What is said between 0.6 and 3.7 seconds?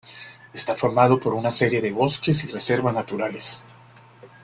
formado por una serie de bosques y reservas naturales.